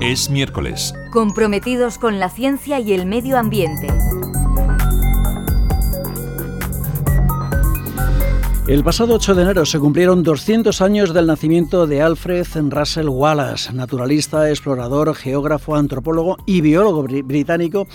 Es 0.00 0.30
miércoles. 0.30 0.94
Comprometidos 1.10 1.98
con 1.98 2.18
la 2.18 2.30
ciencia 2.30 2.78
y 2.78 2.92
el 2.92 3.06
medio 3.06 3.36
ambiente. 3.36 3.88
El 8.68 8.84
pasado 8.84 9.14
8 9.14 9.34
de 9.34 9.42
enero 9.44 9.64
se 9.64 9.78
cumplieron 9.78 10.22
200 10.22 10.82
años 10.82 11.14
del 11.14 11.26
nacimiento 11.26 11.86
de 11.86 12.02
Alfred 12.02 12.46
Russel 12.68 13.08
Wallace, 13.08 13.72
naturalista, 13.72 14.50
explorador, 14.50 15.14
geógrafo, 15.14 15.74
antropólogo 15.74 16.36
y 16.44 16.60
biólogo 16.60 17.02
británico, 17.02 17.86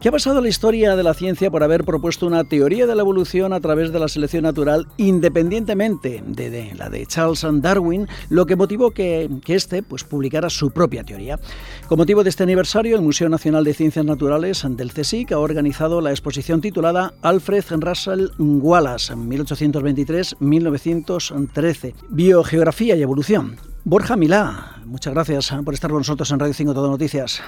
que 0.00 0.08
ha 0.08 0.10
pasado 0.10 0.40
a 0.40 0.42
la 0.42 0.48
historia 0.48 0.96
de 0.96 1.04
la 1.04 1.14
ciencia 1.14 1.48
por 1.48 1.62
haber 1.62 1.84
propuesto 1.84 2.26
una 2.26 2.42
teoría 2.42 2.88
de 2.88 2.96
la 2.96 3.02
evolución 3.02 3.52
a 3.52 3.60
través 3.60 3.92
de 3.92 4.00
la 4.00 4.08
selección 4.08 4.42
natural 4.42 4.88
independientemente 4.96 6.24
de, 6.26 6.74
la 6.74 6.90
de 6.90 7.06
Charles 7.06 7.46
Darwin, 7.62 8.08
lo 8.28 8.46
que 8.46 8.56
motivó 8.56 8.90
que, 8.90 9.30
que 9.44 9.54
este 9.54 9.84
pues, 9.84 10.02
publicara 10.02 10.50
su 10.50 10.72
propia 10.72 11.04
teoría. 11.04 11.38
Con 11.86 11.98
motivo 11.98 12.24
de 12.24 12.30
este 12.30 12.42
aniversario, 12.42 12.96
el 12.96 13.02
Museo 13.02 13.28
Nacional 13.28 13.62
de 13.62 13.74
Ciencias 13.74 14.04
Naturales 14.04 14.66
del 14.68 14.92
CSIC 14.92 15.30
ha 15.30 15.38
organizado 15.38 16.00
la 16.00 16.10
exposición 16.10 16.60
titulada 16.60 17.14
Alfred 17.22 17.62
Russel 17.78 18.32
Wallace, 18.38 19.14
1823 19.14 20.15
1913. 20.40 21.94
Biogeografía 22.08 22.96
y 22.96 23.02
evolución. 23.02 23.56
Borja 23.84 24.16
Milá, 24.16 24.80
muchas 24.84 25.14
gracias 25.14 25.54
por 25.64 25.74
estar 25.74 25.90
con 25.90 26.00
nosotros 26.00 26.30
en 26.30 26.40
Radio 26.40 26.54
5 26.54 26.74
Todo 26.74 26.90
Noticias. 26.90 27.42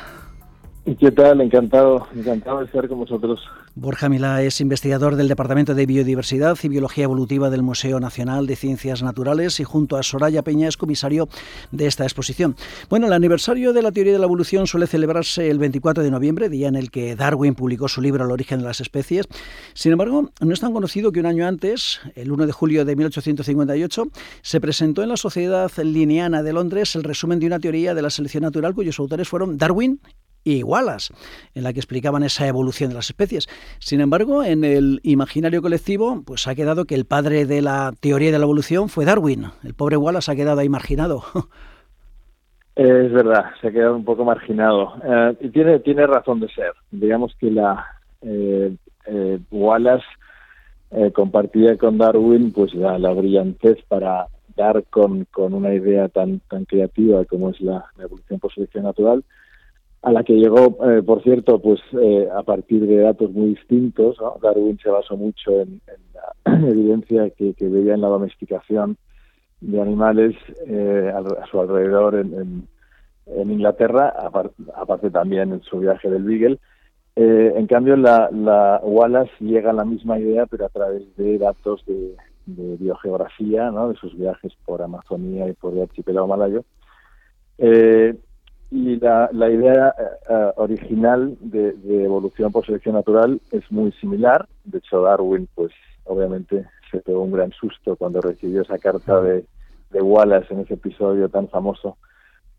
¿Qué 0.96 1.10
tal? 1.10 1.40
Encantado, 1.40 2.06
encantado 2.14 2.60
de 2.60 2.64
estar 2.64 2.88
con 2.88 3.00
vosotros. 3.00 3.40
Borja 3.74 4.08
Milá 4.08 4.42
es 4.42 4.60
investigador 4.60 5.16
del 5.16 5.28
Departamento 5.28 5.74
de 5.74 5.84
Biodiversidad 5.84 6.56
y 6.62 6.68
Biología 6.68 7.04
Evolutiva 7.04 7.50
del 7.50 7.62
Museo 7.62 8.00
Nacional 8.00 8.46
de 8.46 8.56
Ciencias 8.56 9.02
Naturales 9.02 9.60
y 9.60 9.64
junto 9.64 9.96
a 9.96 10.02
Soraya 10.02 10.42
Peña 10.42 10.66
es 10.66 10.76
comisario 10.76 11.28
de 11.72 11.86
esta 11.86 12.04
exposición. 12.04 12.56
Bueno, 12.88 13.06
el 13.06 13.12
aniversario 13.12 13.72
de 13.72 13.82
la 13.82 13.92
teoría 13.92 14.14
de 14.14 14.18
la 14.18 14.24
evolución 14.24 14.66
suele 14.66 14.86
celebrarse 14.86 15.50
el 15.50 15.58
24 15.58 16.02
de 16.02 16.10
noviembre, 16.10 16.48
día 16.48 16.68
en 16.68 16.76
el 16.76 16.90
que 16.90 17.16
Darwin 17.16 17.54
publicó 17.54 17.88
su 17.88 18.00
libro 18.00 18.24
El 18.24 18.30
origen 18.30 18.60
de 18.60 18.64
las 18.64 18.80
especies. 18.80 19.28
Sin 19.74 19.92
embargo, 19.92 20.30
no 20.40 20.52
es 20.52 20.60
tan 20.60 20.72
conocido 20.72 21.12
que 21.12 21.20
un 21.20 21.26
año 21.26 21.46
antes, 21.46 22.00
el 22.14 22.32
1 22.32 22.46
de 22.46 22.52
julio 22.52 22.84
de 22.84 22.96
1858, 22.96 24.04
se 24.40 24.60
presentó 24.60 25.02
en 25.02 25.10
la 25.10 25.16
Sociedad 25.16 25.70
Lineana 25.76 26.42
de 26.42 26.52
Londres 26.52 26.96
el 26.96 27.04
resumen 27.04 27.40
de 27.40 27.46
una 27.46 27.58
teoría 27.58 27.94
de 27.94 28.02
la 28.02 28.10
selección 28.10 28.42
natural 28.42 28.74
cuyos 28.74 28.98
autores 28.98 29.28
fueron 29.28 29.58
Darwin 29.58 30.00
y 30.48 30.62
Wallace, 30.62 31.12
en 31.54 31.62
la 31.62 31.72
que 31.72 31.80
explicaban 31.80 32.22
esa 32.22 32.46
evolución 32.46 32.88
de 32.88 32.96
las 32.96 33.10
especies. 33.10 33.48
Sin 33.78 34.00
embargo, 34.00 34.42
en 34.42 34.64
el 34.64 35.00
imaginario 35.02 35.60
colectivo, 35.60 36.22
pues 36.24 36.48
ha 36.48 36.54
quedado 36.54 36.86
que 36.86 36.94
el 36.94 37.04
padre 37.04 37.44
de 37.44 37.60
la 37.60 37.92
teoría 38.00 38.32
de 38.32 38.38
la 38.38 38.44
evolución 38.44 38.88
fue 38.88 39.04
Darwin. 39.04 39.46
El 39.62 39.74
pobre 39.74 39.96
Wallace 39.96 40.32
ha 40.32 40.36
quedado 40.36 40.60
ahí 40.60 40.68
marginado. 40.68 41.22
Es 42.78 43.10
verdad, 43.10 43.46
se 43.60 43.66
ha 43.66 43.72
quedado 43.72 43.96
un 43.96 44.04
poco 44.04 44.24
marginado. 44.24 44.94
Eh, 45.02 45.36
y 45.40 45.48
tiene, 45.48 45.80
tiene 45.80 46.06
razón 46.06 46.38
de 46.38 46.48
ser. 46.48 46.74
Digamos 46.92 47.34
que 47.40 47.50
la 47.50 47.84
eh, 48.22 48.72
eh, 49.06 49.40
Wallace 49.50 50.06
compartía 51.12 51.76
con 51.76 51.98
Darwin 51.98 52.52
pues 52.52 52.72
la, 52.74 52.96
la 53.00 53.10
brillantez 53.10 53.78
para 53.88 54.28
dar 54.56 54.84
con, 54.84 55.24
con, 55.24 55.54
una 55.54 55.74
idea 55.74 56.08
tan, 56.08 56.38
tan 56.48 56.66
creativa 56.66 57.24
como 57.24 57.50
es 57.50 57.60
la, 57.60 57.84
la 57.96 58.04
evolución 58.04 58.38
por 58.38 58.54
selección 58.54 58.84
natural 58.84 59.24
a 60.08 60.12
la 60.12 60.24
que 60.24 60.34
llegó, 60.34 60.78
eh, 60.88 61.02
por 61.02 61.22
cierto, 61.22 61.58
pues 61.58 61.80
eh, 62.00 62.26
a 62.34 62.42
partir 62.42 62.86
de 62.86 63.00
datos 63.00 63.30
muy 63.30 63.50
distintos. 63.50 64.16
Darwin 64.40 64.78
se 64.82 64.88
basó 64.88 65.16
mucho 65.16 65.60
en, 65.60 65.80
la 66.14 66.58
evidencia 66.68 67.30
que, 67.30 67.54
veía 67.60 67.94
en 67.94 68.00
la 68.00 68.08
domesticación 68.08 68.96
de 69.60 69.82
animales 69.82 70.34
eh, 70.66 71.12
a, 71.14 71.46
su 71.46 71.60
alrededor 71.60 72.14
en, 72.14 72.66
Inglaterra, 73.36 74.14
aparte, 74.74 75.10
también 75.10 75.52
en 75.52 75.60
su 75.60 75.80
viaje 75.80 76.08
del 76.08 76.22
Beagle. 76.22 76.58
en 77.14 77.66
cambio, 77.66 77.94
la, 77.94 78.30
la, 78.32 78.80
Wallace 78.82 79.32
llega 79.40 79.68
a 79.68 79.74
la 79.74 79.84
misma 79.84 80.18
idea, 80.18 80.46
pero 80.46 80.64
a 80.64 80.70
través 80.70 81.14
de 81.18 81.36
datos 81.36 81.84
de, 81.84 82.16
biogeografía, 82.46 83.70
de 83.70 83.94
sus 83.96 84.16
viajes 84.16 84.54
por 84.64 84.80
Amazonía 84.80 85.46
y 85.46 85.52
por 85.52 85.74
el 85.74 85.82
archipiélago 85.82 86.26
malayo. 86.26 86.64
Y 88.70 88.96
la, 89.00 89.30
la 89.32 89.50
idea 89.50 89.94
eh, 89.98 90.02
eh, 90.28 90.52
original 90.56 91.36
de, 91.40 91.74
evolución 92.04 92.52
por 92.52 92.66
selección 92.66 92.94
natural 92.96 93.40
es 93.50 93.70
muy 93.70 93.92
similar. 93.92 94.46
De 94.64 94.78
hecho, 94.78 95.02
Darwin, 95.02 95.48
pues 95.54 95.72
obviamente 96.04 96.66
se 96.90 97.00
pegó 97.00 97.22
un 97.22 97.32
gran 97.32 97.50
susto 97.52 97.96
cuando 97.96 98.20
recibió 98.20 98.62
esa 98.62 98.78
carta 98.78 99.20
de, 99.22 99.44
de 99.90 100.02
Wallace 100.02 100.52
en 100.52 100.60
ese 100.60 100.74
episodio 100.74 101.28
tan 101.28 101.48
famoso. 101.48 101.96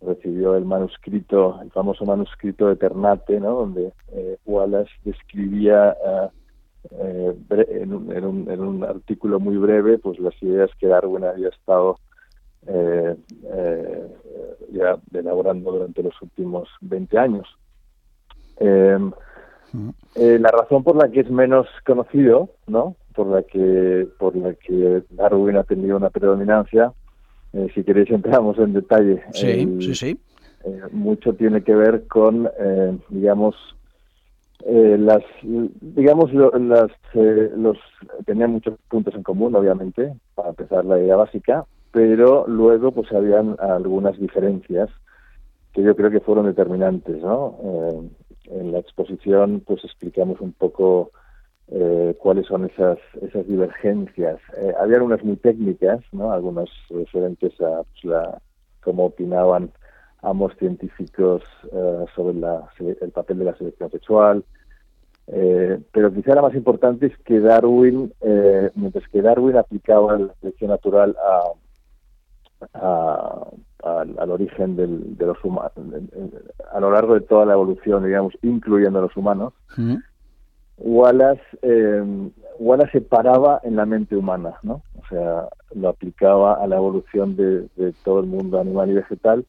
Recibió 0.01 0.55
el 0.55 0.65
manuscrito, 0.65 1.59
el 1.61 1.71
famoso 1.71 2.05
manuscrito 2.05 2.67
de 2.67 2.77
Ternate, 2.77 3.39
donde 3.39 3.93
eh, 4.13 4.37
Wallace 4.45 4.91
describía 5.03 5.95
en, 6.91 7.93
un, 7.93 8.11
en, 8.15 8.25
un, 8.25 8.49
en 8.49 8.61
un 8.61 8.83
artículo 8.83 9.39
muy 9.39 9.57
breve 9.57 9.99
pues 9.99 10.17
las 10.19 10.33
ideas 10.41 10.71
que 10.79 10.87
Darwin 10.87 11.25
había 11.25 11.49
estado 11.49 11.99
eh, 12.71 13.15
eh, 13.51 14.07
ya 14.71 14.99
elaborando 15.11 15.71
durante 15.71 16.03
los 16.03 16.13
últimos 16.21 16.69
20 16.81 17.17
años. 17.17 17.47
Em, 18.57 19.11
eh, 20.15 20.37
la 20.39 20.49
razón 20.49 20.83
por 20.83 20.95
la 20.95 21.09
que 21.09 21.21
es 21.21 21.31
menos 21.31 21.67
conocido, 21.85 22.49
¿no? 22.67 22.95
Por 23.15 23.27
la 23.27 23.41
que 23.41 24.07
por 24.19 24.35
la 24.35 24.53
que 24.53 25.01
Darwin 25.09 25.57
ha 25.57 25.63
tenido 25.63 25.97
una 25.97 26.11
predominancia, 26.11 26.93
eh, 27.53 27.67
si 27.73 27.83
queréis 27.83 28.11
entramos 28.11 28.59
en 28.59 28.73
detalle. 28.73 29.23
Sí, 29.33 29.77
sí, 29.81 29.95
sí. 29.95 30.19
mucho 30.91 31.33
tiene 31.33 31.63
que 31.63 31.73
ver 31.73 32.05
con, 32.07 32.49
digamos, 33.09 33.55
las 34.65 35.23
digamos 35.41 36.31
las 36.33 36.91
los 37.55 37.77
tenían 38.25 38.51
muchos 38.51 38.77
puntos 38.89 39.15
en 39.15 39.23
común 39.23 39.55
obviamente 39.55 40.13
para 40.35 40.49
empezar 40.49 40.85
la 40.85 40.99
idea 40.99 41.15
básica 41.15 41.65
pero 41.91 42.45
luego 42.47 42.91
pues 42.91 43.11
habían 43.11 43.55
algunas 43.59 44.17
diferencias 44.19 44.89
que 45.73 45.83
yo 45.83 45.95
creo 45.95 46.11
que 46.11 46.19
fueron 46.19 46.45
determinantes, 46.45 47.21
¿no? 47.21 47.57
Eh, 47.63 48.09
en 48.51 48.71
la 48.71 48.79
exposición 48.79 49.61
pues 49.65 49.83
explicamos 49.83 50.41
un 50.41 50.53
poco 50.53 51.11
eh, 51.67 52.15
cuáles 52.19 52.47
son 52.47 52.65
esas 52.65 52.97
esas 53.21 53.47
divergencias. 53.47 54.39
Eh, 54.57 54.73
había 54.79 54.97
algunas 54.97 55.23
muy 55.23 55.35
técnicas, 55.37 56.01
¿no? 56.11 56.31
Algunas 56.31 56.69
referentes 56.89 57.53
a 57.61 57.83
pues, 57.83 58.03
la 58.03 58.41
cómo 58.83 59.05
opinaban 59.05 59.71
ambos 60.21 60.53
científicos 60.57 61.43
sobre 62.13 62.33
la, 62.37 62.69
el 62.79 63.11
papel 63.11 63.39
de 63.39 63.45
la 63.45 63.55
selección 63.55 63.89
sexual, 63.89 64.43
pero 65.25 66.13
quizá 66.13 66.35
la 66.35 66.41
más 66.41 66.55
importante 66.55 67.05
es 67.05 67.17
que 67.19 67.39
Darwin, 67.39 68.11
mientras 68.75 69.07
que 69.07 69.21
Darwin 69.21 69.55
aplicaba 69.55 70.17
la 70.17 70.33
selección 70.41 70.71
natural 70.71 71.15
a, 71.25 71.53
al 72.73 74.31
origen 74.31 74.75
de 74.75 75.25
los 75.25 75.43
humanos, 75.43 75.71
a 76.71 76.79
lo 76.79 76.91
largo 76.91 77.13
de 77.13 77.21
toda 77.21 77.45
la 77.45 77.53
evolución, 77.53 78.05
digamos, 78.05 78.33
incluyendo 78.41 78.99
a 78.99 79.03
los 79.03 79.15
humanos, 79.15 79.53
Wallace, 80.77 81.41
eh, 81.61 82.31
Wallace 82.57 82.91
se 82.91 83.01
paraba 83.01 83.59
en 83.63 83.75
la 83.75 83.85
mente 83.85 84.15
humana, 84.15 84.55
¿no? 84.63 84.81
O 84.97 85.07
sea, 85.09 85.49
lo 85.75 85.89
aplicaba 85.89 86.53
a 86.53 86.67
la 86.67 86.77
evolución 86.77 87.35
de, 87.35 87.93
todo 88.03 88.21
el 88.21 88.27
mundo 88.27 88.59
animal 88.59 88.89
y 88.89 88.93
vegetal, 88.93 89.45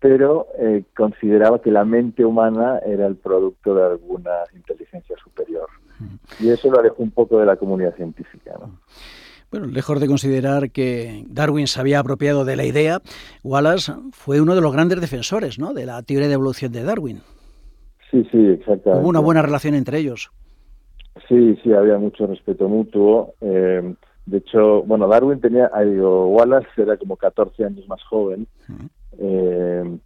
pero 0.00 0.48
eh, 0.58 0.84
consideraba 0.96 1.60
que 1.60 1.70
la 1.70 1.84
mente 1.84 2.24
humana 2.24 2.78
era 2.84 3.06
el 3.06 3.16
producto 3.16 3.74
de 3.74 3.84
alguna 3.84 4.32
inteligencia 4.54 5.16
superior. 5.22 5.68
Y 6.40 6.48
eso 6.48 6.70
lo 6.70 6.80
alejó 6.80 7.02
un 7.02 7.10
poco 7.10 7.38
de 7.38 7.46
la 7.46 7.56
comunidad 7.56 7.94
científica, 7.94 8.54
¿no? 8.58 8.78
Bueno, 9.54 9.68
lejos 9.68 10.00
de 10.00 10.08
considerar 10.08 10.72
que 10.72 11.26
Darwin 11.28 11.68
se 11.68 11.78
había 11.78 12.00
apropiado 12.00 12.44
de 12.44 12.56
la 12.56 12.64
idea, 12.64 13.00
Wallace 13.44 13.92
fue 14.10 14.40
uno 14.40 14.56
de 14.56 14.60
los 14.60 14.72
grandes 14.72 15.00
defensores 15.00 15.60
¿no? 15.60 15.72
de 15.72 15.86
la 15.86 16.02
teoría 16.02 16.26
de 16.26 16.34
evolución 16.34 16.72
de 16.72 16.82
Darwin. 16.82 17.20
Sí, 18.10 18.26
sí, 18.32 18.46
exactamente. 18.48 19.00
Hubo 19.00 19.10
una 19.10 19.20
buena 19.20 19.42
relación 19.42 19.76
entre 19.76 19.98
ellos. 19.98 20.32
Sí, 21.28 21.56
sí, 21.62 21.72
había 21.72 21.98
mucho 21.98 22.26
respeto 22.26 22.68
mutuo. 22.68 23.34
Eh, 23.42 23.94
de 24.26 24.38
hecho, 24.38 24.82
bueno, 24.82 25.06
Darwin 25.06 25.40
tenía, 25.40 25.70
digo, 25.84 26.26
Wallace 26.30 26.66
era 26.76 26.96
como 26.96 27.16
14 27.16 27.64
años 27.64 27.86
más 27.86 28.02
joven. 28.02 28.48
Eh, 29.20 29.98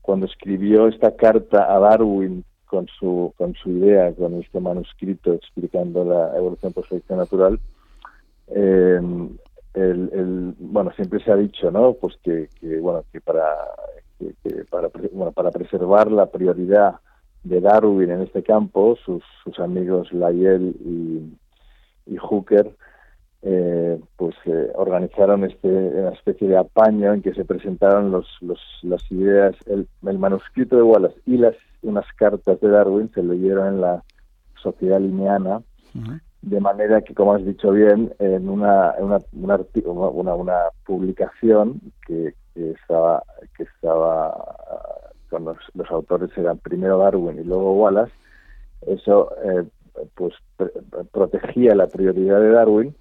cuando 0.00 0.24
escribió 0.24 0.88
esta 0.88 1.14
carta 1.16 1.70
a 1.70 1.78
Darwin 1.80 2.46
con 2.64 2.86
su, 2.98 3.34
con 3.36 3.52
su 3.56 3.72
idea, 3.72 4.14
con 4.14 4.40
este 4.40 4.58
manuscrito 4.58 5.34
explicando 5.34 6.02
la 6.02 6.34
evolución 6.34 6.72
por 6.72 6.88
selección 6.88 7.18
natural, 7.18 7.60
eh, 8.48 9.00
bueno, 10.58 10.90
siempre 10.96 11.22
se 11.22 11.30
ha 11.30 11.36
dicho, 11.36 11.70
¿no? 11.70 11.94
Pues 11.94 12.16
que, 12.22 12.48
para, 13.24 13.50
preservar 15.50 16.10
la 16.10 16.26
prioridad 16.26 16.96
de 17.44 17.60
Darwin 17.60 18.10
en 18.10 18.22
este 18.22 18.42
campo, 18.42 18.96
sus, 19.04 19.22
amigos 19.58 20.12
Lyell 20.12 20.74
y, 22.06 22.16
Hooker 22.18 22.74
eh, 23.42 24.00
pues 24.16 24.34
eh, 24.46 24.72
organizaron 24.74 25.44
este 25.44 25.68
una 25.68 26.10
especie 26.10 26.48
de 26.48 26.56
apaño 26.56 27.12
en 27.12 27.20
que 27.20 27.34
se 27.34 27.44
presentaron 27.44 28.10
las 28.10 29.12
ideas, 29.12 29.54
el, 29.66 29.86
manuscrito 30.00 30.76
de 30.76 30.82
Wallace 30.82 31.20
y 31.26 31.40
unas 31.82 32.06
cartas 32.16 32.60
de 32.60 32.68
Darwin 32.68 33.10
se 33.12 33.22
leyeron 33.22 33.74
en 33.74 33.80
la 33.80 34.02
Sociedad 34.62 35.00
Lineana, 35.00 35.62
de 36.46 36.60
manera 36.60 37.02
que, 37.02 37.12
como 37.12 37.34
has 37.34 37.44
dicho 37.44 37.72
bien, 37.72 38.14
en 38.20 38.48
una, 38.48 38.94
una, 39.00 39.18
una, 39.32 40.58
publicación 40.84 41.80
que, 42.06 42.34
estaba 42.54 43.24
que 43.56 43.64
estaba 43.64 44.32
con 45.28 45.44
los, 45.44 45.56
los, 45.74 45.90
autores 45.90 46.30
eran 46.38 46.58
primero 46.58 46.98
Darwin 46.98 47.40
y 47.40 47.44
luego 47.44 47.74
Wallace, 47.74 48.12
eso 48.86 49.32
eh, 49.44 49.64
pues 50.14 50.34
protegía 51.10 51.74
la 51.74 51.88
prioridad 51.88 52.40
de 52.40 52.50
Darwin 52.50 52.94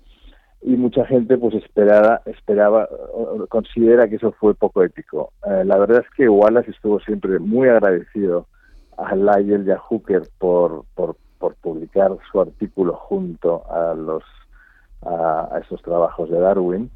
y 0.63 0.75
mucha 0.75 1.05
gente 1.05 1.37
pues 1.37 1.53
esperaba, 1.53 2.21
esperaba 2.25 2.89
considera 3.49 4.07
que 4.07 4.15
eso 4.15 4.31
fue 4.31 4.55
poco 4.55 4.83
ético. 4.83 5.33
Eh, 5.45 5.63
la 5.65 5.77
verdad 5.77 6.03
es 6.03 6.09
que 6.17 6.27
Wallace 6.27 6.71
estuvo 6.71 6.99
siempre 7.01 7.37
muy 7.37 7.69
agradecido 7.69 8.47
a 8.97 9.15
Lyell 9.15 9.67
y 9.67 9.71
a 9.71 9.77
Hooker 9.77 10.23
por, 10.39 10.85
por, 10.95 11.15
por 11.37 11.55
publicar 11.55 12.11
su 12.31 12.41
artículo 12.41 12.93
junto 12.93 13.63
a 13.69 13.93
los 13.93 14.23
a, 15.01 15.59
esos 15.63 15.81
trabajos 15.81 16.29
de 16.29 16.39
Darwin. 16.39 16.91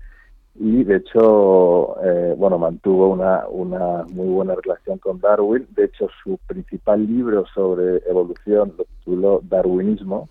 Y 0.56 0.84
de 0.84 0.98
hecho 0.98 1.96
eh, 2.04 2.36
bueno 2.38 2.58
mantuvo 2.58 3.10
una, 3.10 3.48
una 3.48 4.04
muy 4.12 4.28
buena 4.28 4.56
relación 4.56 4.98
con 4.98 5.20
Darwin. 5.20 5.68
De 5.76 5.86
hecho 5.86 6.08
su 6.24 6.38
principal 6.48 7.06
libro 7.06 7.46
sobre 7.54 7.98
evolución 8.10 8.74
lo 8.78 8.84
tituló 8.86 9.42
Darwinismo. 9.44 10.30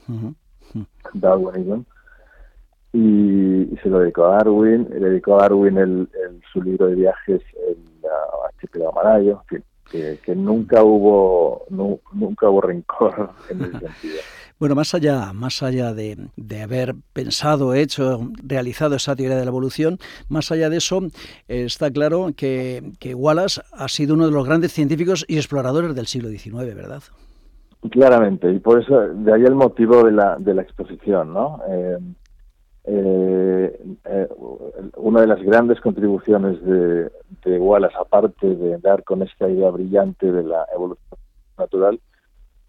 Darwinism. 1.14 1.84
Y, 2.92 3.76
se 3.82 3.90
lo 3.90 4.00
dedicó 4.00 4.26
a 4.26 4.36
Darwin. 4.38 4.88
Le 4.90 5.08
dedicó 5.10 5.36
a 5.36 5.42
Darwin 5.42 5.78
el, 5.78 6.08
su 6.52 6.62
libro 6.62 6.86
de 6.86 6.94
viajes 6.96 7.42
el 7.68 7.78
archipiélago 8.44 8.92
malayo 8.92 9.32
en 9.32 9.60
fin 9.60 9.64
que, 9.90 10.18
nunca 10.34 10.82
hubo 10.82 11.64
nunca 11.70 12.48
hubo 12.48 12.60
rencor 12.60 13.30
en 13.50 13.62
ese 13.62 13.78
sentido. 13.78 14.20
Bueno, 14.58 14.74
más 14.74 14.92
allá, 14.92 15.32
más 15.32 15.62
allá 15.62 15.94
de, 15.94 16.16
haber 16.60 16.96
pensado, 17.12 17.74
hecho, 17.74 18.28
realizado 18.42 18.96
esa 18.96 19.14
teoría 19.14 19.36
de 19.36 19.44
la 19.44 19.50
evolución, 19.50 19.98
más 20.28 20.50
allá 20.50 20.68
de 20.68 20.78
eso, 20.78 21.00
está 21.46 21.92
claro 21.92 22.30
que, 22.36 22.82
Wallace 23.14 23.60
ha 23.72 23.86
sido 23.86 24.14
uno 24.14 24.26
de 24.26 24.32
los 24.32 24.44
grandes 24.44 24.72
científicos 24.72 25.24
y 25.28 25.36
exploradores 25.36 25.94
del 25.94 26.08
siglo 26.08 26.28
XIX, 26.28 26.74
¿verdad? 26.74 27.02
Claramente, 27.88 28.50
y 28.50 28.58
por 28.58 28.82
eso, 28.82 28.98
de 28.98 29.32
ahí 29.32 29.44
el 29.44 29.54
motivo 29.54 30.02
de 30.02 30.10
la, 30.10 30.34
de 30.36 30.52
la 30.52 30.62
exposición, 30.62 31.32
¿no? 31.32 31.60
Eh, 31.68 31.98
eh, 32.90 33.78
eh, 34.06 34.28
una 34.96 35.20
de 35.20 35.26
las 35.26 35.42
grandes 35.42 35.78
contribuciones 35.80 36.58
de, 36.64 37.10
Wallace, 37.58 37.96
aparte 37.98 38.54
de 38.54 38.78
dar 38.78 39.04
con 39.04 39.22
esta 39.22 39.48
idea 39.48 39.70
brillante 39.70 40.30
de 40.32 40.42
la 40.42 40.66
evolución 40.74 41.18
natural, 41.58 42.00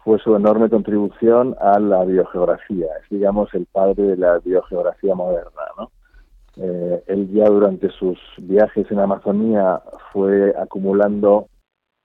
fue 0.04 0.18
su 0.18 0.36
enorme 0.36 0.68
contribución 0.68 1.56
a 1.58 1.78
la 1.78 2.04
biogeografía. 2.04 2.86
Es, 3.02 3.08
digamos, 3.10 3.52
el 3.54 3.66
padre 3.66 4.02
de 4.02 4.16
la 4.16 4.38
biogeografía 4.38 5.14
moderna. 5.14 5.62
¿no? 5.78 5.90
Eh, 6.56 7.02
él 7.06 7.30
ya 7.32 7.46
durante 7.46 7.90
sus 7.90 8.18
viajes 8.38 8.90
en 8.90 8.98
Amazonía 8.98 9.80
fue 10.12 10.54
acumulando 10.58 11.46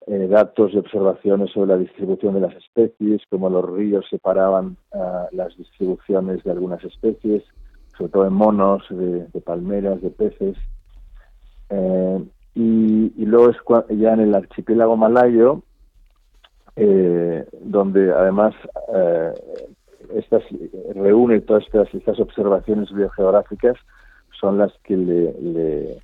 eh, 0.07 0.27
datos 0.29 0.71
y 0.73 0.77
observaciones 0.77 1.51
sobre 1.51 1.71
la 1.71 1.77
distribución 1.77 2.35
de 2.35 2.41
las 2.41 2.55
especies, 2.55 3.23
cómo 3.29 3.49
los 3.49 3.69
ríos 3.69 4.05
separaban 4.09 4.77
ah, 4.93 5.27
las 5.31 5.57
distribuciones 5.57 6.43
de 6.43 6.51
algunas 6.51 6.83
especies, 6.83 7.43
sobre 7.97 8.11
todo 8.11 8.27
en 8.27 8.33
monos, 8.33 8.83
de, 8.89 9.41
palmeras, 9.41 10.01
de 10.01 10.09
peces. 10.09 10.57
Eh, 11.69 12.25
y, 12.55 13.25
luego 13.25 13.49
es 13.49 13.57
ya 13.97 14.13
en 14.13 14.21
el 14.21 14.35
archipiélago 14.35 14.95
malayo, 14.95 15.63
eh, 16.75 17.45
donde 17.61 18.11
además 18.11 18.53
eh, 18.93 19.33
estas 20.13 20.43
reúne 20.93 21.41
todas 21.41 21.63
estas, 21.65 21.93
estas 21.93 22.19
observaciones 22.19 22.91
biogeográficas 22.91 23.75
son 24.39 24.57
las 24.57 24.71
que 24.83 24.97
le, 24.97 25.33
le, 25.41 26.01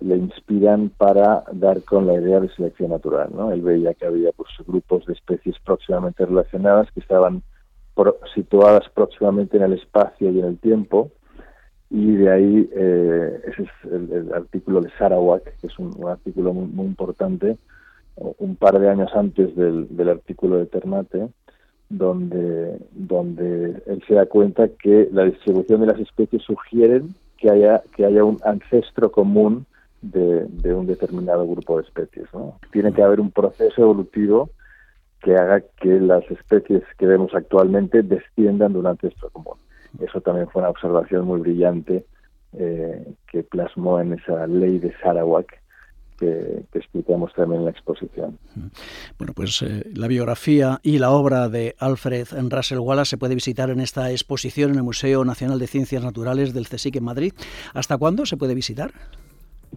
le, 0.00 0.16
inspiran 0.16 0.90
para 0.90 1.44
dar 1.52 1.82
con 1.82 2.06
la 2.06 2.14
idea 2.14 2.40
de 2.40 2.50
selección 2.50 2.90
natural. 2.90 3.30
¿no? 3.34 3.52
Él 3.52 3.62
veía 3.62 3.94
que 3.94 4.06
había 4.06 4.30
pues, 4.32 4.50
grupos 4.66 5.06
de 5.06 5.14
especies 5.14 5.56
próximamente 5.64 6.26
relacionadas 6.26 6.90
que 6.92 7.00
estaban 7.00 7.42
situadas 8.34 8.88
próximamente 8.94 9.56
en 9.56 9.64
el 9.64 9.72
espacio 9.74 10.30
y 10.30 10.38
en 10.38 10.44
el 10.44 10.58
tiempo, 10.58 11.10
y 11.90 12.16
de 12.16 12.30
ahí 12.30 12.70
eh, 12.74 13.40
ese 13.46 13.62
es 13.62 13.92
el, 13.92 14.32
artículo 14.34 14.80
de 14.80 14.90
Sarawak, 14.98 15.44
que 15.60 15.66
es 15.66 15.78
un, 15.78 15.92
artículo 16.08 16.52
muy, 16.52 16.86
importante, 16.86 17.56
un 18.16 18.56
par 18.56 18.78
de 18.78 18.88
años 18.88 19.10
antes 19.14 19.54
del, 19.54 19.94
del 19.94 20.08
artículo 20.08 20.58
de 20.58 20.66
Ternate, 20.66 21.28
donde, 21.88 22.78
donde 22.92 23.82
él 23.86 24.02
se 24.08 24.14
da 24.14 24.26
cuenta 24.26 24.68
que 24.68 25.08
la 25.12 25.24
distribución 25.24 25.80
de 25.80 25.86
las 25.86 26.00
especies 26.00 26.42
sugieren 26.42 27.14
que 27.36 27.50
haya, 27.50 27.82
que 27.94 28.04
haya 28.04 28.24
un 28.24 28.38
ancestro 28.44 29.12
común 29.12 29.66
de, 30.02 30.46
de 30.46 30.74
un 30.74 30.86
determinado 30.86 31.46
grupo 31.46 31.78
de 31.78 31.84
especies. 31.84 32.26
¿no? 32.32 32.58
Tiene 32.72 32.92
que 32.92 33.02
haber 33.02 33.20
un 33.20 33.30
proceso 33.30 33.82
evolutivo 33.82 34.50
que 35.22 35.34
haga 35.34 35.62
que 35.80 36.00
las 36.00 36.28
especies 36.30 36.82
que 36.98 37.06
vemos 37.06 37.34
actualmente 37.34 38.02
desciendan 38.02 38.72
de 38.72 38.78
un 38.78 38.86
ancestro 38.86 39.30
común. 39.30 39.58
Eso 40.00 40.20
también 40.20 40.48
fue 40.48 40.62
una 40.62 40.70
observación 40.70 41.26
muy 41.26 41.40
brillante 41.40 42.04
eh, 42.52 43.14
que 43.30 43.42
plasmó 43.42 44.00
en 44.00 44.14
esa 44.14 44.46
ley 44.46 44.78
de 44.78 44.92
Sarawak 45.02 45.60
que, 46.18 46.64
explicamos 46.74 47.32
también 47.34 47.60
en 47.60 47.64
la 47.66 47.70
exposición. 47.70 48.38
Bueno, 49.18 49.32
pues 49.34 49.62
eh, 49.62 49.84
la 49.94 50.08
biografía 50.08 50.80
y 50.82 50.98
la 50.98 51.10
obra 51.10 51.48
de 51.48 51.74
Alfred 51.78 52.26
Russell 52.48 52.78
Wallace 52.78 53.10
se 53.10 53.18
puede 53.18 53.34
visitar 53.34 53.70
en 53.70 53.80
esta 53.80 54.10
exposición 54.10 54.70
en 54.70 54.76
el 54.76 54.82
Museo 54.82 55.24
Nacional 55.24 55.58
de 55.58 55.66
Ciencias 55.66 56.02
Naturales 56.02 56.54
del 56.54 56.66
CSIC 56.66 56.96
en 56.96 57.04
Madrid. 57.04 57.32
¿Hasta 57.74 57.98
cuándo 57.98 58.26
se 58.26 58.36
puede 58.36 58.54
visitar? 58.54 58.92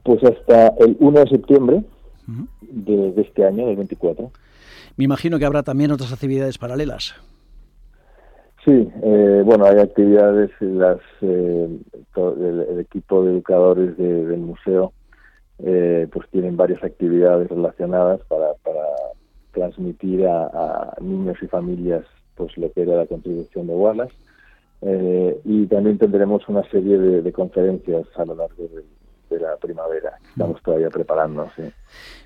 Pues 0.03 0.23
hasta 0.23 0.73
el 0.79 0.95
1 0.99 1.19
de 1.19 1.29
septiembre 1.29 1.83
de, 2.61 3.11
de 3.11 3.21
este 3.21 3.45
año, 3.45 3.67
del 3.67 3.75
24. 3.75 4.31
Me 4.99 5.05
imagino 5.05 5.39
que 5.39 5.45
habrá 5.45 5.63
también 5.63 5.93
otras 5.93 6.11
actividades 6.11 6.57
paralelas. 6.57 7.15
Sí, 8.65 8.89
eh, 9.01 9.41
bueno, 9.45 9.63
hay 9.63 9.79
actividades, 9.79 10.51
eh, 10.59 11.79
el, 12.11 12.79
equipo 12.81 13.23
de 13.23 13.31
educadores 13.31 13.97
del 13.97 14.39
museo 14.39 14.91
eh, 15.59 16.05
pues 16.11 16.27
tienen 16.31 16.57
varias 16.57 16.83
actividades 16.83 17.47
relacionadas 17.47 18.19
para, 18.27 18.47
transmitir 19.53 20.27
a, 20.27 20.93
niños 20.99 21.37
y 21.41 21.47
familias 21.47 22.03
pues 22.35 22.57
lo 22.57 22.69
que 22.73 22.81
era 22.81 22.97
la 22.97 23.05
contribución 23.05 23.67
de 23.67 23.75
Wallace 23.75 24.13
y 25.45 25.65
también 25.67 25.97
tendremos 25.97 26.47
una 26.49 26.69
serie 26.69 26.97
de, 26.97 27.31
conferencias 27.31 28.05
a 28.17 28.25
lo 28.25 28.35
largo 28.35 28.67
del 28.67 28.83
de 29.29 29.39
la 29.39 29.55
primavera. 29.57 30.17
Estamos 30.29 30.61
todavía 30.61 30.89
preparando. 30.89 31.49
Sí. 31.55 31.63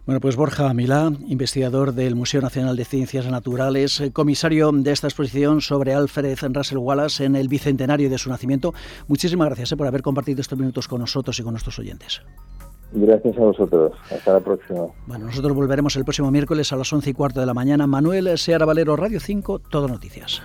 Bueno, 0.06 0.20
pues 0.20 0.36
Borja 0.36 0.74
Milá, 0.74 1.12
investigador 1.28 1.94
del 1.94 2.16
Museo 2.16 2.42
Nacional 2.42 2.76
de 2.76 2.84
Ciencias 2.84 3.26
Naturales, 3.30 4.02
eh, 4.02 4.12
comisario 4.12 4.72
de 4.74 4.92
esta 4.92 5.08
exposición 5.08 5.62
sobre 5.62 5.94
Alfred 5.94 6.38
Russell 6.54 6.78
Wallace 6.78 7.24
en 7.24 7.36
el 7.36 7.48
bicentenario 7.48 8.10
de 8.10 8.18
su 8.18 8.30
nacimiento. 8.30 8.74
Muchísimas 9.08 9.48
gracias 9.48 9.72
eh, 9.72 9.78
por 9.78 9.88
haber 9.88 10.02
compartido 10.02 10.42
estos 10.42 10.60
minutos 10.60 10.88
con 10.88 11.00
nosotros 11.00 11.40
y 11.40 11.44
con 11.44 11.54
nuestros 11.54 11.80
oyentes. 11.80 12.22
Gracias 12.92 13.38
a 13.38 13.42
vosotros. 13.42 13.94
Hasta 14.12 14.34
la 14.34 14.40
próxima. 14.40 14.88
Bueno, 15.08 15.26
nosotros 15.26 15.54
volveremos 15.54 15.96
el 15.96 16.04
próximo 16.04 16.30
miércoles 16.32 16.72
a 16.74 16.76
las 16.76 16.92
once 16.94 17.10
y 17.10 17.14
cuarto 17.14 17.40
de 17.40 17.46
la 17.46 17.54
mañana. 17.54 17.88
Manuel 17.88 18.38
Seara 18.38 18.66
Valero, 18.66 18.96
Radio 18.96 19.20
5, 19.20 19.60
Todo 19.60 19.88
Noticias. 19.88 20.44